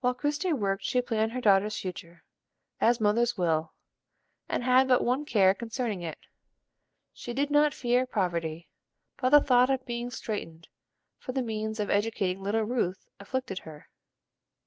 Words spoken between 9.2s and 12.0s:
the thought of being straitened for the means of